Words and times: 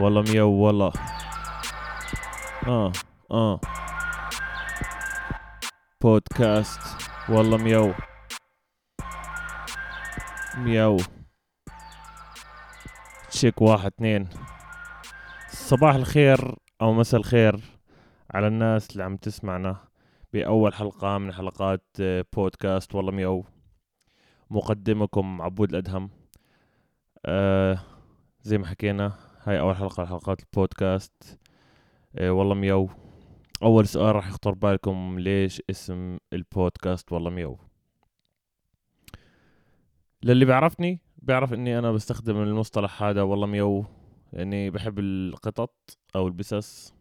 والله 0.00 0.22
ميو 0.22 0.50
والله. 0.50 0.92
آه 2.66 2.92
آه. 3.30 3.60
بودكاست 6.00 6.80
والله 7.28 7.56
ميو 7.56 7.94
ميو 10.56 10.96
check 13.30 13.62
واحد 13.62 13.86
اثنين. 13.96 14.28
صباح 15.48 15.94
الخير 15.94 16.54
أو 16.80 16.92
مساء 16.92 17.20
الخير 17.20 17.60
على 18.34 18.46
الناس 18.46 18.90
اللي 18.90 19.04
عم 19.04 19.16
تسمعنا 19.16 19.76
بأول 20.32 20.74
حلقة 20.74 21.18
من 21.18 21.32
حلقات 21.32 21.84
آه، 22.00 22.24
بودكاست 22.32 22.94
والله 22.94 23.12
ميو 23.12 23.44
مقدمكم 24.50 25.42
عبود 25.42 25.70
الأدهم. 25.70 26.10
آه 27.26 27.78
زي 28.42 28.58
ما 28.58 28.66
حكينا 28.66 29.29
هاي 29.50 29.60
أول 29.60 29.76
حلقة 29.76 30.02
لحلقات 30.02 30.40
البودكاست. 30.40 31.38
آه 32.18 32.30
والله 32.30 32.54
ميو 32.54 32.88
أول 33.62 33.86
سؤال 33.88 34.16
راح 34.16 34.28
يخطر 34.28 34.54
بالكم 34.54 35.18
ليش 35.18 35.62
اسم 35.70 36.18
البودكاست 36.32 37.12
والله 37.12 37.30
ميو 37.30 37.58
للي 40.22 40.44
بيعرفني 40.44 41.00
بيعرف 41.18 41.52
إني 41.52 41.78
أنا 41.78 41.92
بستخدم 41.92 42.42
المصطلح 42.42 43.02
هذا 43.02 43.22
والله 43.22 43.46
ميو 43.46 43.84
لاني 44.32 44.70
بحب 44.70 44.98
القطط 44.98 45.98
أو 46.16 46.26
البسس. 46.26 46.94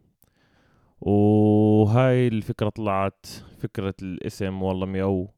وهاي 1.02 2.27
الفكرة 2.27 2.70
طلعت 2.70 3.25
فكرة 3.59 3.95
الاسم 4.02 4.61
والله 4.63 4.86
ميو 4.86 5.30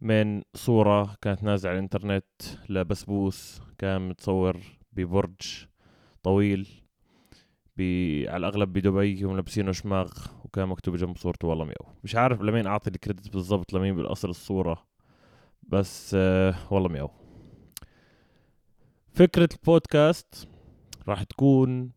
من 0.00 0.42
صورة 0.54 1.16
كانت 1.22 1.42
نازلة 1.42 1.70
على 1.70 1.78
الإنترنت 1.78 2.24
لبسبوس 2.68 3.62
كان 3.78 4.08
متصور 4.08 4.60
ببرج. 4.92 5.69
طويل. 6.22 6.68
بي 7.76 8.28
على 8.28 8.36
الأغلب 8.36 8.72
بدبي 8.72 9.24
وملبسينه 9.24 9.72
شماغ 9.72 10.12
وكان 10.44 10.68
مكتوب 10.68 10.96
جنب 10.96 11.16
صورته 11.16 11.48
والله 11.48 11.64
ميو 11.64 11.94
مش 12.04 12.16
عارف 12.16 12.40
لمين 12.42 12.66
أعطي 12.66 12.90
ال 12.90 12.96
credit 12.96 13.32
بالضبط 13.32 13.72
لمين 13.72 13.96
بالأصل 13.96 14.30
الصورة. 14.30 14.86
بس 15.62 16.14
آه 16.18 16.54
والله 16.70 16.88
ميو 16.88 17.10
فكرة 19.12 19.48
البودكاست 19.52 20.48
راح 21.08 21.22
تكون 21.22 21.92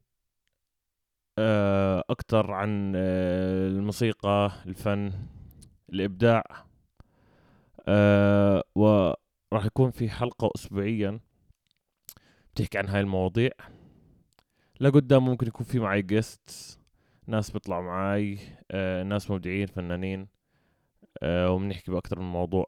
آه 1.40 2.04
أكتر 2.10 2.52
عن 2.52 2.94
آه 2.96 3.68
الموسيقى 3.68 4.52
الفن 4.66 5.12
الإبداع. 5.90 6.44
آه 7.88 8.64
وراح 8.76 9.66
يكون 9.66 9.92
في 9.92 10.10
حلقة 10.10 10.52
اسبوعيا 10.56 11.20
بتحكي 12.54 12.78
عن 12.78 12.88
هاي 12.88 13.02
المواضيع. 13.02 13.52
لقدام 14.84 15.26
ممكن 15.26 15.48
يكون 15.48 15.66
في 15.66 15.80
معي 15.80 16.02
جيست 16.02 16.80
ناس 17.28 17.52
بيطلعوا 17.52 17.84
معي 17.84 18.40
آه 18.72 19.04
ناس 19.04 19.32
مبدعين 19.32 19.68
فنانين. 19.68 20.28
آه 21.24 21.52
وبنحكي 21.52 21.92
بأكتر 21.92 22.20
من 22.20 22.26
موضوع. 22.26 22.66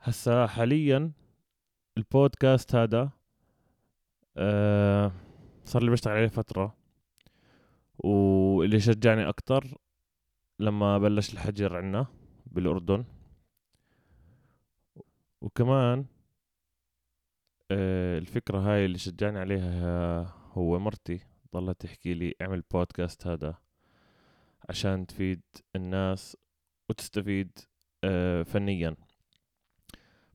هسا 0.00 0.46
حاليا 0.46 1.12
البودكاست 1.98 2.74
هذا 2.74 3.10
آه 4.36 5.12
صار 5.64 5.82
لي 5.82 5.90
بشتغل 5.90 6.14
عليه 6.14 6.28
فترة. 6.28 6.76
واللي 7.98 8.80
شجعني 8.80 9.28
أكتر 9.28 9.78
لما 10.58 10.98
بلش 10.98 11.32
الحجر 11.32 11.76
عنا 11.76 12.06
بالأردن. 12.46 13.04
وكمان 15.40 16.04
الفكرة 17.70 18.58
هاي 18.58 18.84
اللي 18.84 18.98
شجعني 18.98 19.38
عليها 19.38 20.22
هو 20.52 20.78
مرتي. 20.78 21.20
ضلت 21.54 21.80
تحكي 21.80 22.14
لي 22.14 22.34
اعمل 22.42 22.60
بودكاست 22.60 23.26
هذا 23.26 23.54
عشان 24.68 25.06
تفيد 25.06 25.42
الناس 25.76 26.36
وتستفيد 26.88 27.58
آه 28.04 28.42
فنيا. 28.42 28.96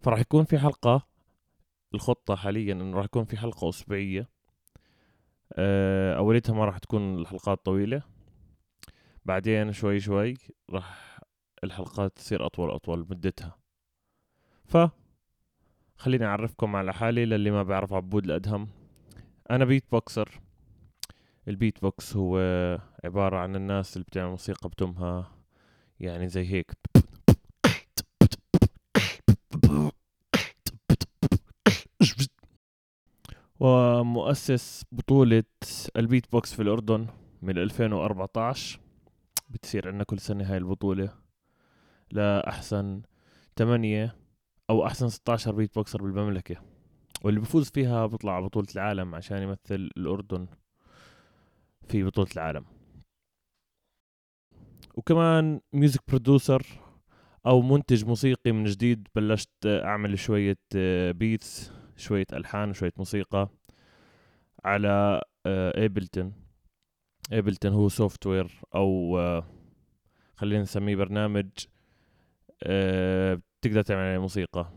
فراح 0.01 0.19
يكون 0.19 0.43
في 0.43 0.59
حلقة 0.59 1.07
الخطة 1.93 2.35
حاليا 2.35 2.73
إنه 2.73 2.97
راح 2.97 3.05
يكون 3.05 3.25
في 3.25 3.37
حلقة 3.37 3.69
أسبوعية. 3.69 4.29
آه 5.53 6.17
أوليتها 6.17 6.53
ما 6.53 6.65
راح 6.65 6.77
تكون 6.77 7.19
الحلقات 7.19 7.65
طويلة. 7.65 8.03
بعدين 9.25 9.71
شوي 9.71 9.99
شوي 9.99 10.33
راح 10.69 11.19
الحلقات 11.63 12.15
تصير 12.15 12.45
أطول 12.45 12.71
أطول 12.71 12.99
مدتها. 12.99 13.57
ف 14.65 14.77
خليني 15.97 16.25
أعرفكم 16.25 16.75
على 16.75 16.93
حالي 16.93 17.25
للي 17.25 17.51
ما 17.51 17.63
بيعرف 17.63 17.93
عبود 17.93 18.25
الأدهم. 18.25 18.69
أنا 19.51 19.65
beatboxer 19.65 20.41
ال 21.47 21.81
beatbox 21.81 22.15
هو 22.15 22.37
عبارة 23.03 23.37
عن 23.37 23.55
الناس 23.55 23.97
اللي 23.97 24.05
بتعمل 24.05 24.29
موسيقى 24.29 24.69
بتمها 24.69 25.31
يعني 25.99 26.29
زي 26.29 26.45
هيك. 26.51 26.71
ومؤسس 33.59 34.85
بطولة 34.91 35.43
البيت 35.97 36.31
بوكس 36.31 36.53
في 36.53 36.61
الأردن 36.61 37.07
من 37.41 37.57
2014 37.57 38.79
بتصير 39.49 39.87
عندنا 39.87 40.03
كل 40.03 40.19
سنة 40.19 40.51
هاي 40.51 40.57
البطولة. 40.57 41.13
لأحسن 42.11 43.01
تمانية 43.55 44.15
أو 44.69 44.85
أحسن 44.85 45.09
16 45.09 45.55
beatboxer 45.55 46.01
بالمملكة. 46.01 46.55
واللي 47.23 47.39
بفوز 47.39 47.69
فيها 47.69 48.05
بيطلع 48.05 48.35
على 48.35 48.45
بطولة 48.45 48.67
العالم 48.75 49.15
عشان 49.15 49.41
يمثل 49.41 49.75
الأردن 49.97 50.47
في 51.87 52.03
بطولة 52.03 52.29
العالم. 52.35 52.65
وكمان 54.95 55.61
music 55.73 56.01
producer 56.07 56.65
أو 57.45 57.61
منتج 57.61 58.05
موسيقي 58.05 58.51
من 58.51 58.63
جديد 58.63 59.07
بلشت 59.15 59.49
أعمل 59.65 60.19
شوية 60.19 60.57
beats 61.11 61.71
شوية 61.97 62.25
ألحان 62.33 62.69
وشوية 62.69 62.93
موسيقى 62.97 63.49
على 64.65 65.21
Ableton 65.47 66.33
Ableton 67.33 67.73
هو 67.73 67.89
software 67.89 68.61
أو 68.75 69.17
خلينا 70.35 70.61
نسميه 70.61 70.95
برنامج 70.95 71.49
تقدر 73.65 73.81
تعمل 73.81 74.01
عليه 74.01 74.17
موسيقى. 74.17 74.69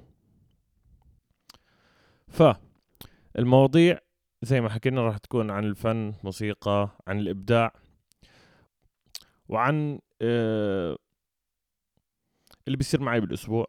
فالمواضيع 2.29 3.99
زي 4.43 4.61
ما 4.61 4.69
حكينا 4.69 5.03
راح 5.03 5.19
تكون 5.19 5.51
عن 5.51 5.65
الفن 5.65 6.15
موسيقى 6.25 6.89
عن 7.07 7.19
الإبداع 7.19 7.73
وعن 9.49 10.01
آه 10.23 10.99
اللي 12.67 12.77
بيصير 12.77 13.01
معي 13.01 13.21
بالأسبوع. 13.21 13.67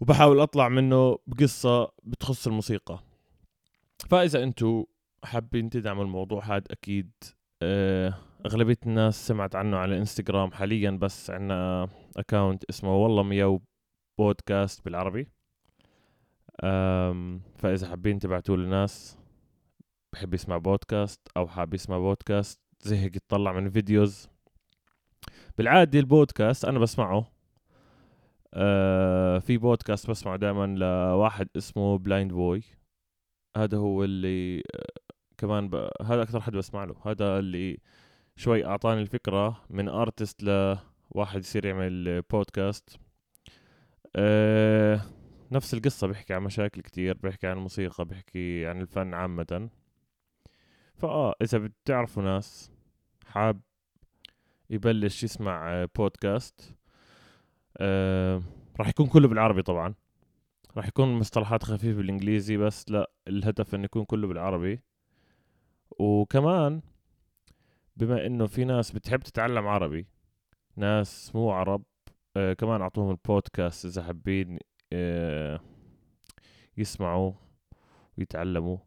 وبحاول 0.00 0.40
أطلع 0.40 0.68
منه 0.68 1.18
بقصة 1.26 1.92
بتخص 2.02 2.46
الموسيقى. 2.46 3.00
فإذا 4.08 4.42
أنتوا 4.42 4.84
حابين 5.24 5.70
تدعموا 5.70 6.04
الموضوع 6.04 6.44
هذا 6.44 6.64
أكيد 6.70 7.10
آه 7.62 8.14
أغلبية 8.46 8.78
الناس 8.86 9.26
سمعت 9.26 9.56
عنه 9.56 9.76
على 9.76 9.98
إنستغرام 9.98 10.52
حاليا 10.52 10.90
بس 10.90 11.30
عنا 11.30 11.88
account 12.16 12.64
اسمه 12.64 12.96
والله 12.96 13.22
مياو 13.22 13.62
بودكاست 14.18 14.84
بالعربي. 14.84 15.28
فإذا 17.58 17.88
حابين 17.88 18.18
تبعتوا 18.18 18.56
لناس 18.56 19.18
بحب 20.12 20.34
يسمع 20.34 20.58
بودكاست 20.58 21.20
أو 21.36 21.48
حاب 21.48 21.74
يسمع 21.74 21.98
بودكاست 21.98 22.60
زي 22.82 22.96
هيك 22.96 23.16
يطلع 23.16 23.52
من 23.52 23.70
videos 23.70 24.28
بالعادي 25.58 25.98
البودكاست 25.98 26.64
أنا 26.64 26.78
بسمعه. 26.78 27.32
آه 28.54 29.38
في 29.38 29.58
بودكاست 29.58 30.10
بسمعه 30.10 30.36
دائما 30.36 30.66
لواحد 30.66 31.48
اسمه 31.56 31.98
Blindboy 31.98 32.62
هذا 33.56 33.78
هو 33.78 34.04
اللي 34.04 34.58
آه 34.58 34.62
كمان 35.38 35.68
ب... 35.68 35.74
هذا 36.02 36.22
أكثر 36.22 36.40
حد 36.40 36.52
بسمع 36.52 36.84
له. 36.84 36.94
هذا 37.06 37.38
اللي 37.38 37.78
شوي 38.40 38.66
أعطاني 38.66 39.00
الفكرة 39.02 39.64
من 39.70 39.88
artist 39.88 40.42
لواحد 40.42 41.40
يصير 41.40 41.66
يعمل 41.66 42.22
بودكاست 42.22 42.96
آه 44.16 45.00
نفس 45.52 45.74
القصة 45.74 46.06
بيحكي 46.06 46.34
عن 46.34 46.42
مشاكل 46.42 46.80
كتير 46.82 47.16
بيحكي 47.16 47.46
عن 47.46 47.56
الموسيقى 47.56 48.04
بيحكي 48.04 48.66
عن 48.66 48.80
الفن 48.80 49.14
عامة. 49.14 49.70
فآه 50.96 51.34
إذا 51.42 51.58
بتعرفوا 51.58 52.22
ناس 52.22 52.70
حاب 53.26 53.60
يبلش 54.70 55.24
يسمع 55.24 55.86
بودكاست 55.96 56.76
آه 57.78 58.42
راح 58.78 58.88
يكون 58.88 59.06
كله 59.06 59.28
بالعربي 59.28 59.62
طبعا. 59.62 59.94
راح 60.76 60.88
يكون 60.88 61.08
مصطلحات 61.08 61.64
خفيفة 61.64 61.96
بالإنجليزي 61.96 62.56
بس 62.56 62.90
لا 62.90 63.10
الهدف 63.28 63.74
إنه 63.74 63.84
يكون 63.84 64.04
كله 64.04 64.28
بالعربي. 64.28 64.80
وكمان 65.90 66.82
بما 68.00 68.26
إنه 68.26 68.46
في 68.46 68.64
ناس 68.64 68.92
بتحب 68.92 69.20
تتعلم 69.20 69.68
عربي 69.68 70.06
ناس 70.76 71.34
مو 71.34 71.50
عرب 71.50 71.82
آه 72.36 72.52
كمان 72.52 72.80
أعطوهم 72.80 73.10
البودكاست 73.10 73.84
إذا 73.86 74.02
حابين 74.02 74.58
آه، 74.92 75.60
يسمعوا 76.76 77.32
ويتعلموا 78.18 78.78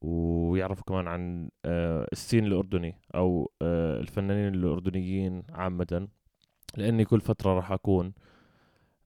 ويعرفوا 0.00 0.84
كمان 0.84 1.08
عن 1.08 1.50
آه، 1.64 2.06
ال 2.12 2.18
scene 2.18 2.46
الأردني 2.46 3.00
أو 3.14 3.52
آه، 3.62 4.00
الفنانين 4.00 4.54
الأردنيين 4.54 5.42
عامة 5.50 6.08
لأني 6.76 7.04
كل 7.04 7.20
فترة 7.20 7.54
راح 7.54 7.72
أكون 7.72 8.12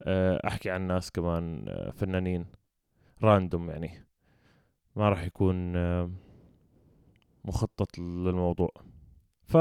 آه، 0.03 0.41
أحكي 0.47 0.71
عن 0.71 0.87
ناس 0.87 1.11
كمان 1.11 1.65
فنانين 1.95 2.47
random 3.23 3.71
يعني. 3.71 4.07
ما 4.97 5.09
راح 5.09 5.23
يكون 5.25 5.77
مخطط 7.45 7.99
للموضوع. 7.99 8.71
ف 9.43 9.57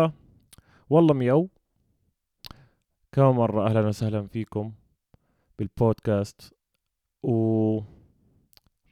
والله 0.89 1.13
ميو 1.13 1.49
كم 3.11 3.23
مرة 3.23 3.67
أهلا 3.67 3.87
وسهلا 3.87 4.27
فيكم 4.27 4.73
بالبودكاست 5.59 6.53
و 7.23 7.79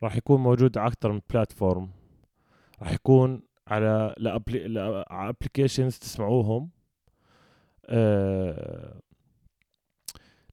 راح 0.03 0.15
يكون 0.15 0.41
موجود 0.41 0.77
على 0.77 0.87
أكثر 0.87 1.11
من 1.11 1.21
platform 1.33 1.91
راح 2.81 2.91
يكون 2.91 3.41
على 3.67 4.15
ل 4.17 4.31
applications 4.31 5.97
تسمعوهم. 5.97 6.69
آه 7.85 8.99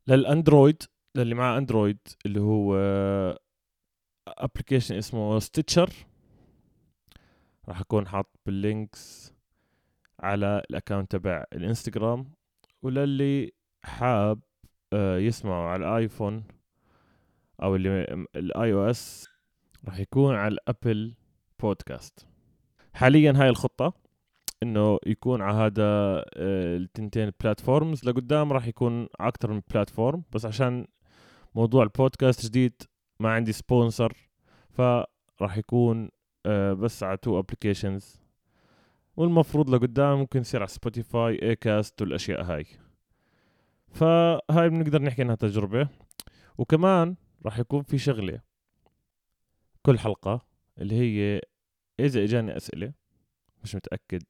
لل 0.06 0.23
Android 0.23 0.82
للي 1.16 1.34
معاه 1.34 1.58
Android 1.58 1.98
اللي 2.26 2.40
هو 2.40 2.76
application 4.28 4.96
اسمه 4.96 5.38
Stitcher 5.38 5.90
راح 7.68 7.80
أكون 7.80 8.08
حاط 8.08 8.40
بال 8.46 8.71
links 8.71 9.34
على 10.20 10.62
ال 10.70 10.75
account 10.76 11.12
تبع 11.12 11.44
الإنستغرام 11.52 12.32
وللي 12.82 13.52
حاب 13.82 14.40
آه 14.92 15.18
يسمعوا 15.18 15.68
على 15.68 15.86
ال 15.86 15.95
iPhone 15.95 16.44
أو 17.62 17.76
اللي 17.76 18.26
ال 18.36 18.72
iOS 18.72 19.28
راح 19.84 19.98
يكون 19.98 20.34
على 20.34 20.52
ال 20.54 20.64
Apple 20.64 21.14
Podcast. 21.60 22.26
حاليا 22.94 23.32
هاي 23.36 23.48
الخطة 23.48 23.92
إنه 24.62 24.98
يكون 25.06 25.42
على 25.42 25.56
هذا 25.56 25.84
آه، 26.36 26.76
التنتين 26.76 27.32
platforms 27.40 28.04
لقدام 28.04 28.52
راح 28.52 28.66
يكون 28.66 29.08
أكثر 29.20 29.52
من 29.52 29.62
platform 29.74 30.22
بس 30.32 30.46
عشان 30.46 30.86
موضوع 31.54 31.82
البودكاست 31.82 32.46
جديد 32.46 32.82
ما 33.20 33.32
عندي 33.32 33.52
sponsor 33.52 34.16
فراح 34.70 35.56
يكون 35.56 36.10
بس 36.74 37.02
على 37.02 37.16
two 37.16 37.38
applications 37.38 38.20
والمفروض 39.16 39.70
لقدام 39.70 40.18
ممكن 40.18 40.40
يصير 40.40 40.60
على 40.60 40.68
Spotify 40.68 41.42
Acast 41.42 42.02
والأشياء 42.02 42.42
هاي. 42.42 42.66
فهاي 43.88 44.68
بنقدر 44.68 45.02
نحكي 45.02 45.22
إنها 45.22 45.34
تجربة. 45.34 45.88
وكمان 46.58 47.16
راح 47.44 47.58
يكون 47.58 47.82
في 47.82 47.98
شغلة. 47.98 48.40
كل 49.82 49.98
حلقة 49.98 50.46
اللي 50.78 50.94
هي 50.94 51.40
إذا 52.00 52.24
إجاني 52.24 52.56
أسئلة 52.56 52.92
مش 53.64 53.74
متأكد 53.74 54.22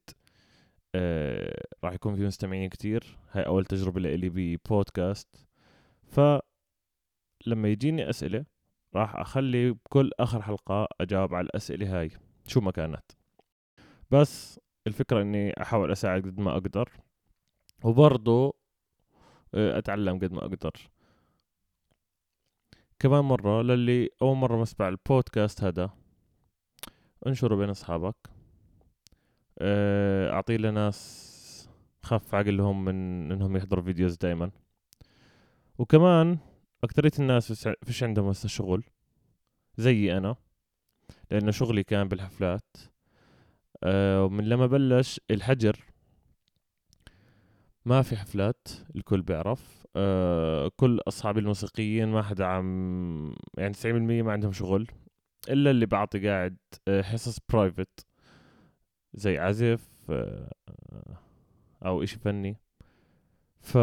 آه 0.95 1.65
راح 1.83 1.93
يكون 1.93 2.15
في 2.15 2.25
مستمعين 2.25 2.69
كتير. 2.69 3.17
هاي 3.31 3.45
أول 3.45 3.65
تجربة 3.65 3.99
لي 4.01 4.29
ببودكاست 4.29 5.47
ف 6.03 6.19
لما 7.45 7.67
يجيني 7.67 8.09
أسئلة 8.09 8.45
راح 8.95 9.15
أخلي 9.15 9.71
بكل 9.71 10.11
آخر 10.19 10.41
حلقة 10.41 10.87
أجاوب 11.01 11.33
على 11.33 11.45
الأسئلة 11.45 11.99
هاي. 11.99 12.11
شو 12.47 12.61
ما 12.61 12.71
كانت. 12.71 13.11
بس 14.11 14.59
الفكرة 14.87 15.21
إني 15.21 15.61
أحاول 15.61 15.91
أساعد 15.91 16.21
قد 16.21 16.39
ما 16.39 16.51
أقدر. 16.51 16.89
وبرضه 17.83 18.53
آه، 19.55 19.77
أتعلم 19.77 20.19
قد 20.19 20.31
ما 20.31 20.39
أقدر. 20.39 20.89
كمان 22.99 23.23
مرة 23.23 23.61
للي 23.61 24.09
أول 24.21 24.37
مرة 24.37 24.57
مسمع 24.61 24.87
البودكاست 24.87 25.63
هذا 25.63 25.89
انشره 27.27 27.55
بين 27.55 27.69
أصحابك. 27.69 28.15
آه، 29.59 30.31
أعطيه 30.31 30.57
لناس 30.57 31.27
خف 32.03 32.35
عقلهم 32.35 32.85
من 32.85 33.31
إنهم 33.31 33.57
يحضروا 33.57 33.83
فيديوز 33.83 34.17
دائما 34.17 34.51
وكمان 35.77 36.37
أكترية 36.83 37.11
الناس 37.19 37.67
فيش 37.83 38.03
عندهم 38.03 38.27
هسه 38.27 38.49
شغل 38.49 38.83
زيي 39.77 40.17
أنا 40.17 40.35
لأنه 41.31 41.51
شغلي 41.51 41.83
كان 41.83 42.07
بالحفلات. 42.07 42.77
أه 43.83 44.23
ومن 44.25 44.49
لما 44.49 44.67
بلش 44.67 45.21
الحجر 45.31 45.79
ما 47.85 48.01
في 48.01 48.17
حفلات 48.17 48.67
الكل 48.95 49.21
بيعرف. 49.21 49.87
أه 49.95 50.71
كل 50.75 50.99
أصحابي 51.07 51.39
الموسيقيين 51.39 52.07
ما 52.07 52.21
حدا 52.23 52.45
عم 52.45 53.35
يعني 53.57 53.73
90% 53.73 54.23
ما 54.23 54.31
عندهم 54.31 54.51
شغل 54.51 54.87
إلا 55.49 55.71
اللي 55.71 55.85
بعطي 55.85 56.27
قاعد 56.29 56.57
آه، 56.87 57.01
حصص 57.01 57.37
برايفت 57.49 58.05
زي 59.13 59.37
عزف 59.37 59.87
آه، 60.09 60.49
أو 61.85 62.03
إشي 62.03 62.19
فني. 62.19 62.57
ف 63.61 63.77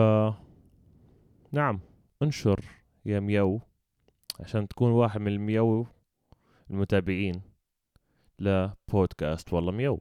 نعم 1.53 1.81
انشر. 2.23 2.84
يا 3.07 3.21
ميو 3.21 3.61
عشان 4.41 4.69
تكون 4.69 4.91
واحد 4.91 5.21
من 5.21 5.29
الميو 5.29 5.87
المتابعين 6.71 7.43
لبودكاست. 8.39 9.53
والله 9.53 9.73
ميو 9.73 10.01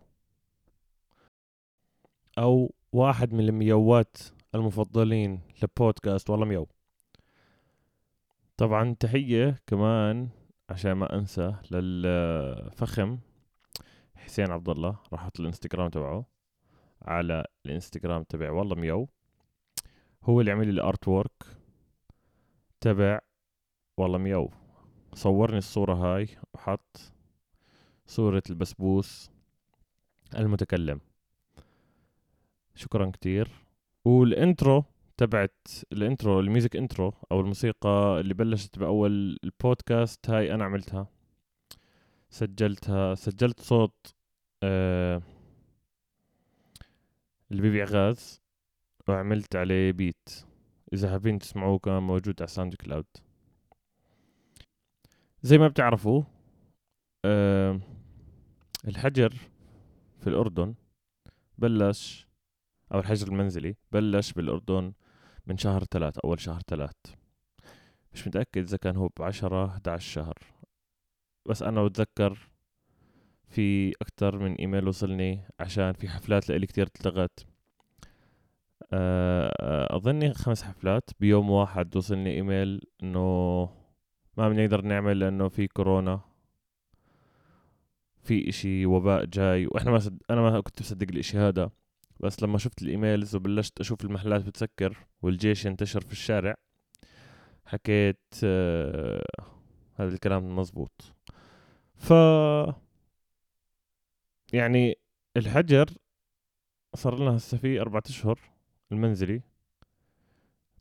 أو 2.37 2.73
واحد 2.91 3.33
من 3.33 3.39
الميوات 3.39 4.17
المفضلين 4.55 5.41
لبودكاست. 5.63 6.29
والله 6.29 6.45
ميو 6.45 6.67
طبعا 8.57 8.95
تحية 8.99 9.61
كمان 9.67 10.29
عشان 10.69 10.91
ما 10.91 11.15
أنسى 11.15 11.55
للفخم 11.71 13.19
حسين 14.15 14.51
عبد 14.51 14.69
الله 14.69 14.99
راح 15.13 15.21
أحط 15.21 15.39
الإنستغرام 15.39 15.89
تبعه 15.89 16.25
على 17.01 17.45
الإنستغرام 17.65 18.23
تبع 18.23 18.51
والله 18.51 18.75
ميو 18.75 19.09
هو 20.23 20.41
اللي 20.41 20.51
عمل 20.51 20.65
لي 20.67 20.71
ال 20.71 21.07
artwork 21.07 21.42
تبع 22.83 23.19
والله 23.97 24.17
ميو 24.17 24.49
صورني 25.13 25.57
الصورة 25.57 25.93
هاي 25.93 26.27
وحط 26.53 26.97
صورة 28.07 28.43
البسبوس 28.49 29.31
المتكلم. 30.37 30.99
شكرا 32.75 33.11
كتير. 33.11 33.49
وال 34.05 34.28
intro 34.28 34.83
تبعت 35.17 35.67
ال 35.91 35.99
intro 35.99 36.39
ال 36.39 36.45
music 36.45 36.75
intro 36.75 37.13
أو 37.31 37.39
الموسيقى 37.39 38.19
اللي 38.19 38.33
بلشت 38.33 38.79
بأول 38.79 39.39
البودكاست 39.43 40.29
هاي 40.29 40.53
أنا 40.53 40.65
عملتها. 40.65 41.07
سجلتها 42.29 43.15
سجلت 43.15 43.59
صوت 43.59 44.15
آه 44.63 45.21
اللي 47.51 47.83
غاز 47.83 48.41
وعملت 49.07 49.55
عليه 49.55 49.91
beat 49.91 50.52
إذا 50.93 51.09
حابين 51.11 51.39
تسمعوه 51.39 51.79
كان 51.79 52.03
موجود 52.03 52.41
على 52.41 52.47
SoundCloud 52.47 53.05
زي 55.41 55.57
ما 55.57 55.67
بتعرفوا 55.67 56.23
آه 57.25 57.79
الحجر 58.87 59.33
في 60.19 60.27
الأردن 60.27 60.75
بلش 61.57 62.27
أو 62.93 62.99
الحجر 62.99 63.27
المنزلي 63.27 63.75
بلش 63.91 64.33
بالأردن 64.33 64.93
من 65.47 65.57
شهر 65.57 65.83
ثلاث 65.83 66.17
أول 66.17 66.39
شهر 66.39 66.61
ثلاث 66.67 66.95
مش 68.13 68.27
متأكد 68.27 68.61
إذا 68.63 68.77
كان 68.77 68.95
هو 68.97 69.09
بعشرة 69.19 69.65
11 69.65 70.11
شهر. 70.11 70.33
بس 71.49 71.63
أنا 71.63 71.83
بتذكر 71.85 72.49
في 73.47 73.93
أكتر 74.01 74.39
من 74.39 74.55
إيميل 74.55 74.87
وصلني 74.87 75.41
عشان 75.59 75.93
في 75.93 76.09
حفلات 76.09 76.49
لإلي 76.49 76.67
كتير 76.67 76.87
اتلغت 76.87 77.45
آه، 78.91 79.95
أظني 79.95 80.33
خمس 80.33 80.63
حفلات. 80.63 81.09
بيوم 81.19 81.49
واحد 81.49 81.97
وصلني 81.97 82.33
إيميل 82.33 82.81
إنه 83.03 83.69
ما 84.37 84.49
بنقدر 84.49 84.81
نعمل 84.81 85.19
لأنه 85.19 85.47
في 85.49 85.67
كورونا. 85.67 86.21
في 88.23 88.49
إشي 88.49 88.85
وباء 88.85 89.25
جاي. 89.25 89.67
وإحنا 89.67 89.91
ما 89.91 89.99
صد... 89.99 90.21
أنا 90.29 90.41
ما 90.41 90.61
كنت 90.61 90.81
مصدق 90.81 91.07
الإشي 91.11 91.37
هذا. 91.37 91.69
بس 92.19 92.43
لما 92.43 92.57
شفت 92.57 92.81
ال 92.81 92.89
emails 92.89 93.35
وبلشت 93.35 93.79
أشوف 93.79 94.05
المحلات 94.05 94.41
بتسكر 94.43 94.97
والجيش 95.21 95.65
ينتشر 95.65 96.01
في 96.01 96.11
الشارع 96.11 96.55
حكيت 97.65 98.19
آه 98.43 99.23
هذا 99.95 100.13
الكلام 100.13 100.55
مزبوط. 100.55 101.13
ف 101.95 102.13
يعني 104.53 104.95
الحجر 105.37 105.89
صار 106.95 107.19
لنا 107.19 107.37
هسه 107.37 107.57
في 107.57 107.81
أربعة 107.81 108.03
أشهر. 108.05 108.39
المنزلي. 108.93 109.41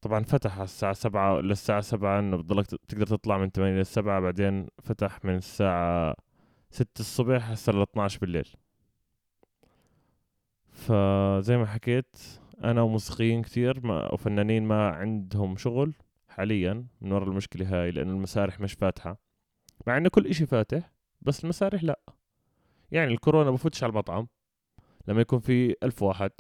طبعا 0.03 0.25
فتح 0.25 0.55
على 0.55 0.65
الساعة 0.65 0.93
سبعة 0.93 1.41
للساعة 1.41 1.81
سبعة 1.81 2.19
إنه 2.19 2.37
بتضلك 2.37 2.67
تقدر 2.67 3.07
تطلع 3.07 3.39
من 3.39 3.51
ثمانية 3.51 3.79
للسبعة 3.79 4.21
بعدين 4.21 4.67
فتح 4.83 5.25
من 5.25 5.35
الساعة 5.37 6.17
ستة 6.71 7.01
الصبح 7.01 7.51
هسه 7.51 7.73
ل 7.73 7.83
12 7.83 8.19
بالليل. 8.21 8.49
فزي 10.69 11.57
ما 11.57 11.67
حكيت 11.67 12.17
أنا 12.65 12.83
وموسيقيين 12.83 13.43
كثير 13.43 13.87
ما 13.87 14.13
وفنانين 14.13 14.63
ما 14.63 14.89
عندهم 14.89 15.57
شغل 15.57 15.95
حاليا 16.29 16.87
من 17.01 17.13
وراء 17.13 17.29
المشكلة 17.29 17.83
هاي 17.83 17.91
لأنه 17.91 18.11
المسارح 18.13 18.61
مش 18.61 18.73
فاتحة. 18.73 19.19
مع 19.87 19.97
إنه 19.97 20.09
كل 20.09 20.27
إشي 20.27 20.47
فاتح 20.47 20.93
بس 21.21 21.45
المسارح 21.45 21.85
لا. 21.85 22.01
يعني 22.93 23.13
الكورونا 23.13 23.51
بفوتش 23.51 23.85
على 23.85 23.91
المطعم. 23.91 24.29
لما 25.09 25.21
يكون 25.21 25.39
في 25.39 25.77
ألف 25.83 26.03
واحد. 26.03 26.31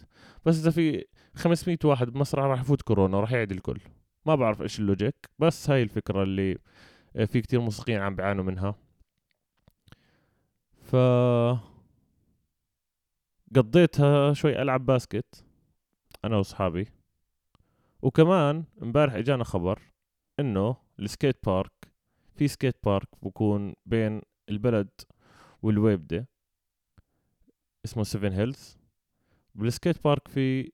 بس 0.46 0.58
إذا 0.58 0.70
في 0.70 1.04
500 1.34 1.78
واحد 1.84 2.10
بمسرح 2.10 2.44
راح 2.44 2.60
يفوت 2.60 2.82
كورونا 2.82 3.16
وراح 3.16 3.32
يعدي 3.32 3.54
الكل. 3.54 3.80
ما 4.26 4.34
بعرف 4.34 4.62
إيش 4.62 4.80
اللوجيك 4.80 5.30
بس 5.38 5.70
هاي 5.70 5.82
الفكرة 5.82 6.22
اللي 6.22 6.58
في 7.26 7.40
كتير 7.40 7.60
موسيقيين 7.60 8.00
عم 8.00 8.16
بيعانوا 8.16 8.44
منها. 8.44 8.74
ف 10.82 10.96
قضيتها 13.56 14.32
شوي 14.32 14.62
ألعب 14.62 14.86
basket 14.86 15.44
أنا 16.24 16.36
وأصحابي. 16.36 16.88
وكمان 18.02 18.64
امبارح 18.82 19.14
إجانا 19.14 19.44
خبر 19.44 19.82
إنه 20.40 20.76
ال 20.98 21.04
skate 21.04 21.36
park 21.46 21.72
في 22.36 22.48
skate 22.48 22.76
park 22.84 23.08
بكون 23.22 23.74
بين 23.86 24.22
البلد 24.48 24.88
والويبدة. 25.62 26.28
اسمه 27.84 28.04
7Hills 28.04 28.32
بال 28.32 28.78
skate 29.54 30.04
park 30.04 30.28
في 30.28 30.72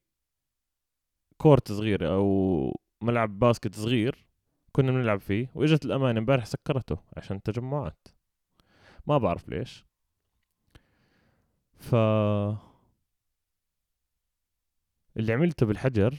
court 1.37 1.73
صغيرة 1.73 2.09
أو 2.15 2.81
ملعب 3.03 3.39
basket 3.39 3.75
صغير 3.75 4.27
كنا 4.73 4.93
بنلعب 4.93 5.21
فيه 5.21 5.51
وإجت 5.55 5.85
الأمانة 5.85 6.21
امبارح 6.21 6.45
سكرته 6.45 6.99
عشان 7.17 7.37
التجمعات 7.37 8.09
ما 9.07 9.19
بعرف 9.19 9.49
ليش. 9.49 9.85
ف 11.79 11.95
اللي 15.17 15.33
عملته 15.33 15.67
بالحجر 15.67 16.15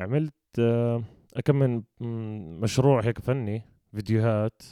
عملت 0.00 0.34
آه، 0.58 1.04
كم 1.44 1.56
من 1.56 1.82
مشروع 2.60 3.00
هيك 3.04 3.18
فني 3.18 3.62
فيديوهات 3.94 4.62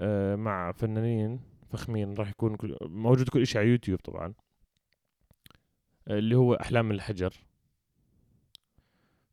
آه، 0.00 0.36
مع 0.36 0.72
فنانين. 0.72 1.40
فخمين 1.68 2.14
راح 2.14 2.28
يكون 2.28 2.56
موجود 2.82 3.28
كل 3.28 3.46
شيء 3.46 3.60
على 3.60 3.70
يوتيوب 3.70 4.00
طبعا. 4.00 4.34
اللي 6.08 6.34
هو 6.34 6.54
أحلام 6.54 6.90
الحجر. 6.90 7.34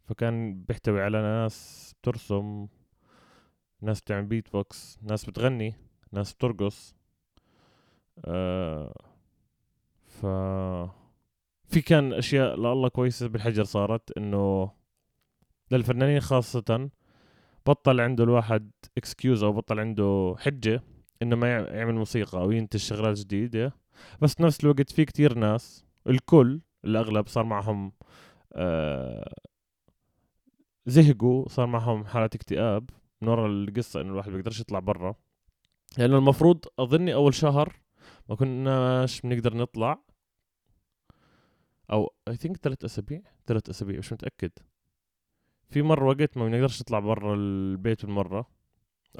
فكان 0.03 0.63
بيحتوي 0.63 1.01
على 1.01 1.21
ناس 1.21 1.95
بترسم 2.01 2.67
ناس 3.81 4.01
بتعمل 4.01 4.25
بيت 4.25 4.51
بوكس 4.51 4.99
ناس 5.01 5.25
بتغني 5.25 5.75
ناس 6.11 6.33
بترقص. 6.33 6.95
آه 8.25 8.93
ف 10.05 10.25
في 11.65 11.81
كان 11.81 12.13
أشياء 12.13 12.55
لله 12.55 12.89
كويسة 12.89 13.27
بالحجر 13.27 13.63
صارت 13.63 14.17
إنه 14.17 14.71
للفنانين 15.71 16.19
خاصة 16.19 16.89
بطل 17.65 18.01
عنده 18.01 18.23
الواحد 18.23 18.71
excuse 18.97 19.43
أو 19.43 19.53
بطل 19.53 19.79
عنده 19.79 20.35
حجة. 20.39 20.81
إنه 21.23 21.35
ما 21.35 21.59
يعمل 21.59 21.95
موسيقى 21.95 22.37
أو 22.37 22.51
ينتج 22.51 22.79
شغلات 22.79 23.17
جديدة. 23.19 23.73
بس 24.21 24.41
نفس 24.41 24.63
الوقت 24.63 24.89
في 24.89 25.05
كتير 25.05 25.37
ناس 25.37 25.85
الكل 26.09 26.61
الأغلب 26.85 27.27
صار 27.27 27.43
معهم 27.43 27.91
آه 28.53 29.33
زهقوا 30.85 31.49
صار 31.49 31.65
معهم 31.65 32.05
حالة 32.05 32.25
اكتئاب 32.25 32.89
من 33.21 33.27
ورا 33.27 33.47
القصة 33.47 34.01
إنه 34.01 34.11
الواحد 34.11 34.31
بيقدرش 34.31 34.59
يطلع 34.59 34.79
برا. 34.79 35.15
لأنه 35.97 36.17
المفروض 36.17 36.65
أظني 36.79 37.13
أول 37.13 37.33
شهر 37.33 37.79
ما 38.29 38.35
كناش 38.35 39.21
بنقدر 39.21 39.57
نطلع. 39.57 40.03
أو 41.91 42.13
اي 42.27 42.35
ثينك 42.35 42.57
ثلاث 42.57 42.85
أسابيع 42.85 43.21
ثلاث 43.45 43.69
أسابيع 43.69 43.97
مش 43.97 44.13
متأكد. 44.13 44.51
في 45.69 45.81
مرة 45.81 46.07
وقت 46.07 46.37
ما 46.37 46.45
بنقدرش 46.45 46.81
نطلع 46.81 46.99
برا 46.99 47.35
البيت 47.35 48.05
بالمرة. 48.05 48.47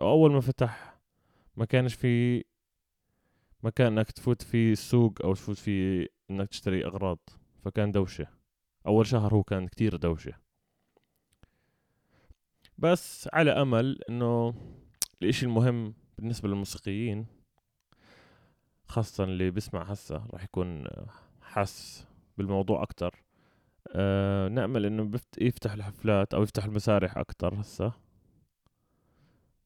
أول 0.01 0.31
ما 0.31 0.41
فتح 0.41 0.92
ما 1.55 1.65
كانش 1.65 1.93
في 1.93 2.43
مكان 3.63 3.98
إنك 3.98 4.12
تفوت 4.12 4.41
في 4.41 4.72
السوق 4.72 5.13
أو 5.24 5.33
تفوت 5.33 5.57
في 5.57 6.07
إنك 6.31 6.50
تشتري 6.50 6.86
أغراض 6.86 7.19
فكان 7.63 7.91
دوشة. 7.91 8.27
أول 8.88 9.07
شهر 9.07 9.33
هو 9.33 9.43
كان 9.43 9.67
كتير 9.67 9.95
دوشة. 9.95 10.33
بس 12.77 13.29
على 13.33 13.51
أمل 13.51 14.00
إنه 14.10 14.53
الإشي 15.22 15.45
المهم 15.45 15.93
بالنسبة 16.17 16.50
للموسيقيين 16.50 17.25
خاصة 18.88 19.24
اللي 19.24 19.51
بيسمع 19.51 19.83
هسه 19.83 20.25
راح 20.33 20.43
يكون 20.43 20.83
حاس 21.41 22.05
بالموضوع 22.38 22.83
أكتر. 22.83 23.24
أه 23.88 24.48
نأمل 24.48 24.86
إنه 24.86 25.12
يفتح 25.38 25.72
الحفلات 25.74 26.33
أو 26.33 26.43
يفتح 26.43 26.65
المسارح 26.65 27.17
أكتر 27.17 27.62
هسه. 27.62 27.93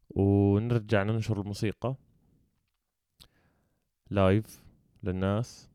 ونرجع 0.10 1.04
ننشر 1.04 1.42
الموسيقى 1.42 1.96
live 4.10 4.64
للناس 5.04 5.70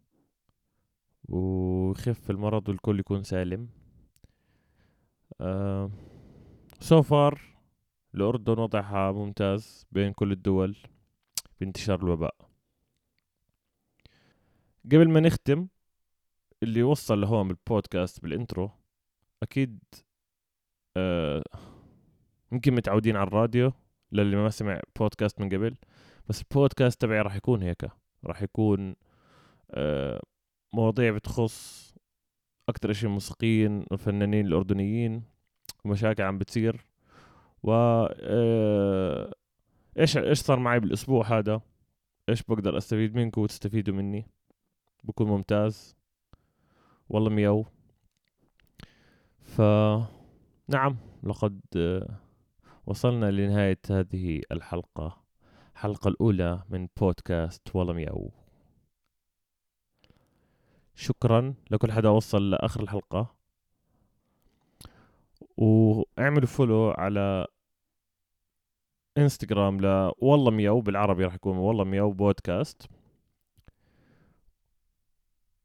ويخف 1.29 2.31
المرض 2.31 2.69
والكل 2.69 3.01
يكون 3.01 3.23
سالم. 3.23 3.69
أه 5.41 5.91
so 6.81 7.02
far 7.02 7.41
الأردن 8.15 8.59
وضعها 8.59 9.12
ممتاز 9.12 9.87
بين 9.93 10.12
كل 10.12 10.33
الدول 10.33 10.77
بانتشار 11.61 12.03
الوباء. 12.03 12.35
قبل 14.85 15.09
ما 15.11 15.21
نختم 15.21 15.69
اللي 16.62 16.83
وصل 16.83 17.21
لهون 17.21 17.49
بال 17.49 17.65
podcast 17.65 18.23
بال 18.23 18.36
intro 18.36 18.71
أكيد 19.43 19.79
آه 20.97 21.43
يمكن 22.53 22.75
متعودين 22.75 23.17
على 23.17 23.27
الراديو. 23.29 23.73
للي 24.12 24.37
ما 24.37 24.50
سمع 24.50 24.81
بودكاست 24.99 25.40
من 25.40 25.49
قبل. 25.49 25.75
بس 26.28 26.42
البودكاست 26.42 27.00
تبعي 27.00 27.21
راح 27.21 27.37
يكون 27.37 27.62
هيك. 27.62 27.90
راح 28.25 28.42
يكون 28.42 28.95
آه 29.71 30.23
مواضيع 30.73 31.12
بتخص 31.12 31.95
أكتر 32.69 32.90
إشي 32.90 33.07
الموسيقيين 33.07 33.85
والفنانين 33.90 34.47
الأردنيين 34.47 35.23
ومشاكل 35.85 36.23
عم 36.23 36.38
بتصير. 36.38 36.87
و 37.62 37.73
آه 37.73 39.33
إيش 39.99 40.16
إيش 40.16 40.38
صار 40.38 40.59
معي 40.59 40.81
بالأسبوع 40.81 41.38
هذا؟ 41.38 41.61
إيش 42.28 42.42
بقدر 42.42 42.78
أستفيد 42.78 43.14
منكم 43.14 43.40
وتستفيدوا 43.40 43.95
مني؟ 43.95 44.26
بكون 45.04 45.26
ممتاز. 45.26 45.97
والله 47.09 47.31
مياو. 47.31 47.66
ف 49.40 49.61
نعم 50.69 50.97
لقد 51.25 51.61
وصلنا 52.87 53.31
لنهاية 53.31 53.79
هذه 53.91 54.41
الحلقة. 54.53 55.23
الحلقة 55.73 56.09
الأولى 56.09 56.62
من 56.69 56.89
بودكاست 57.01 57.77
والله 57.77 57.93
مياو. 57.93 58.31
شكرا 60.95 61.55
لكل 61.71 61.93
حدا 61.93 62.09
وصل 62.09 62.51
لآخر 62.51 62.83
الحلقة. 62.83 63.35
واعملوا 65.57 66.47
follow 66.47 66.91
على 66.91 67.47
انستغرام 69.19 69.81
ل 69.81 70.12
والله 70.19 70.51
مياو 70.51 70.81
بالعربي 70.81 71.25
راح 71.25 71.35
يكون 71.35 71.57
والله 71.57 71.85
مياو 71.85 72.12
بودكاست. 72.12 72.87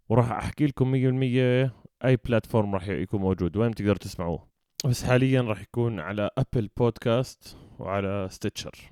وراح 0.09 0.31
أحكي 0.31 0.65
لكم 0.65 0.91
100% 0.91 1.73
أي 2.05 2.15
platform 2.15 2.75
راح 2.75 2.87
يكون 2.87 3.21
موجود. 3.21 3.57
وين 3.57 3.75
تقدروا 3.75 3.97
تسمعوه؟ 3.97 4.56
بس 4.85 5.03
حاليا 5.03 5.41
راح 5.41 5.61
يكون 5.61 5.99
على 5.99 6.29
ابل 6.37 6.69
بودكاست 6.77 7.57
وعلى 7.79 8.27
ستيتشر 8.31 8.91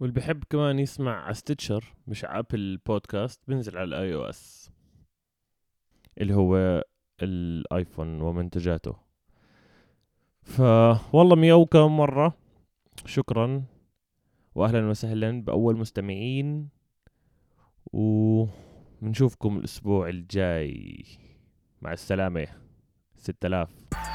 واللي 0.00 0.14
بحب 0.14 0.44
كمان 0.50 0.78
يسمع 0.78 1.24
على 1.24 1.34
ستيتشر 1.34 1.94
مش 2.06 2.24
على 2.24 2.38
ابل 2.38 2.78
بودكاست 2.86 3.40
بنزل 3.48 3.78
على 3.78 3.84
ال 3.84 4.14
iOS 4.14 4.70
اللي 6.20 6.34
هو 6.34 6.84
الآيفون 7.22 8.20
ومنتجاته. 8.20 8.96
فوالله 10.42 11.36
مياو 11.36 11.66
كم 11.66 11.96
مرة. 11.96 12.36
شكرا. 13.06 13.64
واهلا 14.54 14.88
وسهلا 14.88 15.42
بأول 15.42 15.76
مستمعين. 15.76 16.68
و 17.92 18.46
بنشوفكم 19.02 19.56
الأسبوع 19.58 20.08
الجاي. 20.08 21.04
مع 21.82 21.92
السلامة. 21.92 22.46
6000 23.16 24.11